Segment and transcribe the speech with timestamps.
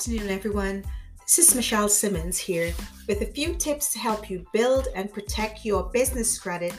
[0.00, 0.82] afternoon, everyone.
[1.26, 2.72] This is Michelle Simmons here
[3.06, 6.72] with a few tips to help you build and protect your business credit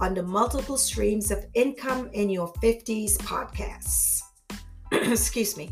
[0.00, 4.22] on the multiple streams of income in your 50s podcasts.
[4.90, 5.70] Excuse me.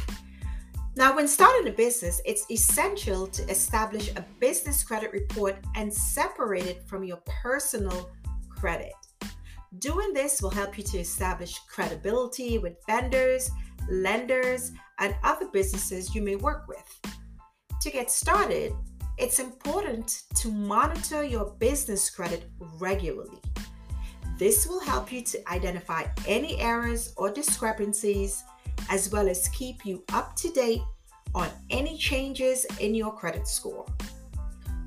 [0.95, 6.67] Now, when starting a business, it's essential to establish a business credit report and separate
[6.67, 8.11] it from your personal
[8.49, 8.93] credit.
[9.81, 13.51] Doing this will help you to establish credibility with vendors,
[13.91, 17.17] lenders, and other businesses you may work with.
[17.81, 18.73] To get started,
[19.19, 23.41] it's important to monitor your business credit regularly.
[24.39, 28.45] This will help you to identify any errors or discrepancies,
[28.91, 30.83] as well as keep you up to date
[31.35, 33.87] on any changes in your credit score.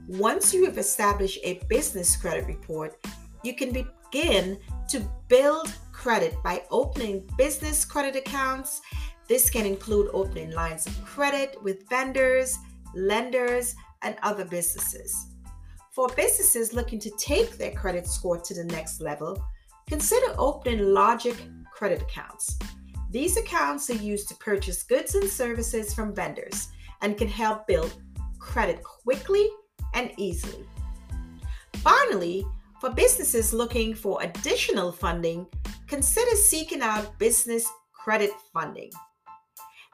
[0.07, 2.97] Once you have established a business credit report,
[3.43, 8.81] you can begin to build credit by opening business credit accounts.
[9.29, 12.57] This can include opening lines of credit with vendors,
[12.95, 15.27] lenders, and other businesses.
[15.91, 19.39] For businesses looking to take their credit score to the next level,
[19.87, 21.35] consider opening Logic
[21.71, 22.57] credit accounts.
[23.11, 26.69] These accounts are used to purchase goods and services from vendors
[27.01, 28.01] and can help build
[28.39, 29.47] credit quickly
[29.93, 30.65] and easily.
[31.75, 32.45] Finally,
[32.81, 35.45] for businesses looking for additional funding,
[35.87, 38.89] consider seeking out business credit funding.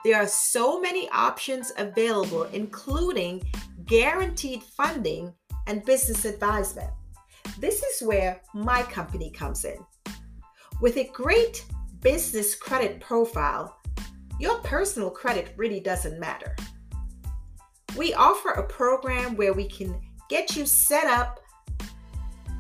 [0.05, 3.41] There are so many options available, including
[3.87, 5.33] guaranteed funding
[5.65, 6.91] and business advisement.
[7.57, 9.79] This is where my company comes in.
[10.79, 11.65] With a great
[12.01, 13.79] business credit profile,
[14.39, 16.55] your personal credit really doesn't matter.
[17.97, 21.39] We offer a program where we can get you set up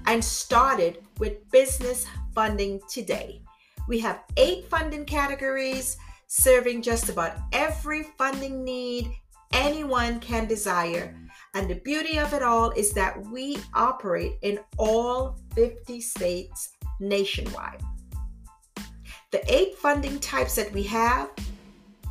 [0.07, 3.43] and started with business funding today.
[3.87, 5.97] We have eight funding categories
[6.37, 9.09] serving just about every funding need
[9.53, 11.15] anyone can desire.
[11.53, 17.81] And the beauty of it all is that we operate in all 50 states nationwide.
[19.31, 21.29] The eight funding types that we have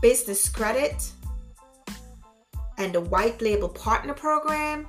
[0.00, 1.10] business credit
[2.78, 4.88] and the white label partner program,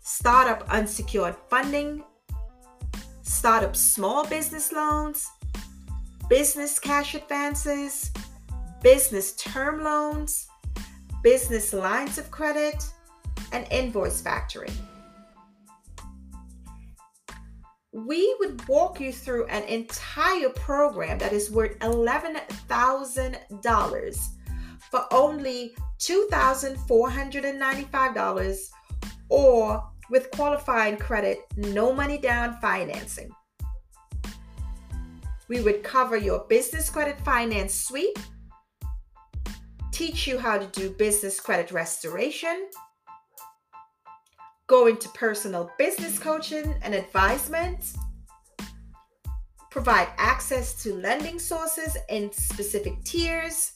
[0.00, 2.04] startup unsecured funding,
[3.22, 5.28] startup small business loans,
[6.28, 8.12] business cash advances,
[8.82, 10.46] business term loans,
[11.22, 12.84] business lines of credit,
[13.52, 14.72] and invoice factoring.
[17.92, 24.18] We would walk you through an entire program that is worth $11,000
[24.90, 28.70] for only $2,495
[29.28, 33.30] or with qualifying credit, no money down financing.
[35.48, 38.16] We would cover your business credit finance suite
[39.98, 42.68] teach you how to do business credit restoration,
[44.68, 47.94] go into personal business coaching and advisement,
[49.72, 53.72] provide access to lending sources in specific tiers,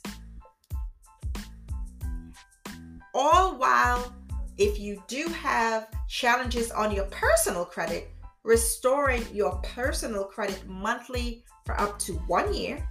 [3.14, 4.14] all while,
[4.58, 8.12] if you do have challenges on your personal credit,
[8.44, 12.88] restoring your personal credit monthly for up to one year.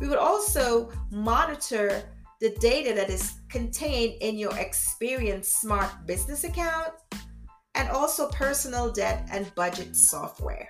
[0.00, 2.02] We would also monitor
[2.42, 6.92] the data that is contained in your Experian Smart Business account,
[7.76, 10.68] and also personal debt and budget software.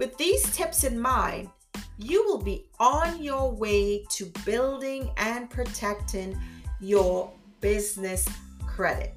[0.00, 1.50] With these tips in mind,
[1.98, 6.36] you will be on your way to building and protecting
[6.80, 8.28] your business
[8.66, 9.14] credit.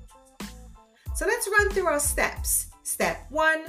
[1.16, 2.68] So let's run through our steps.
[2.84, 3.64] Step one,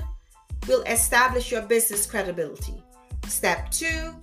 [0.68, 2.82] we'll establish your business credibility.
[3.26, 4.14] Step two,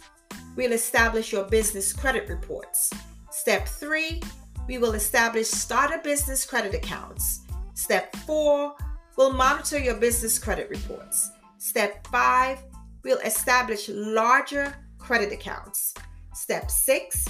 [0.56, 2.92] we'll establish your business credit reports.
[3.32, 4.22] Step three,
[4.68, 7.42] we will establish starter business credit accounts.
[7.74, 8.76] Step four,
[9.18, 11.32] we'll monitor your business credit reports.
[11.58, 12.60] Step five,
[13.04, 15.94] we'll establish larger credit accounts.
[16.34, 17.26] Step six,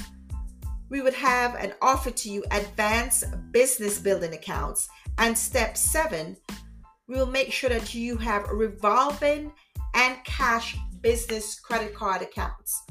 [0.89, 4.89] we would have and offer to you advanced business building accounts.
[5.17, 6.37] And step seven,
[7.07, 9.51] we will make sure that you have revolving
[9.95, 12.83] and cash business credit card accounts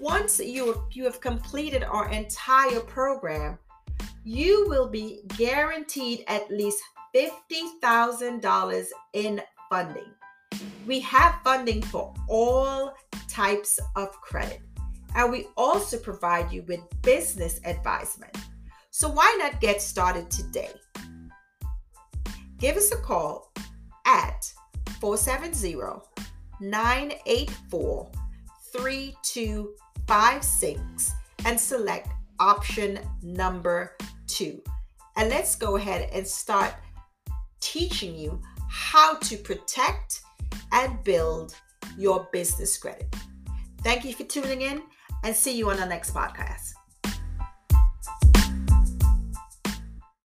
[0.00, 3.58] once you, you have completed our entire program,
[4.24, 6.82] you will be guaranteed at least
[7.14, 10.10] $50,000 in funding.
[10.86, 12.94] We have funding for all
[13.28, 14.60] types of credit,
[15.14, 18.36] and we also provide you with business advisement.
[18.90, 20.72] So, why not get started today?
[22.58, 23.52] Give us a call
[24.04, 24.52] at
[25.00, 25.76] 470
[26.60, 28.10] 984
[30.10, 31.12] 3256
[31.44, 32.08] and select
[32.40, 33.96] option number
[34.26, 34.60] two.
[35.16, 36.74] And let's go ahead and start
[37.60, 40.22] teaching you how to protect
[40.72, 41.54] and build
[41.96, 43.14] your business credit.
[43.82, 44.82] Thank you for tuning in
[45.22, 46.72] and see you on the next podcast.